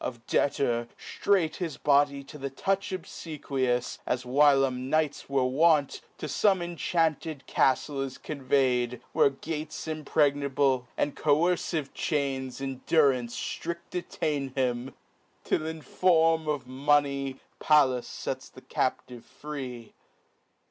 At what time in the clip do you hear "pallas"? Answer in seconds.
17.59-18.23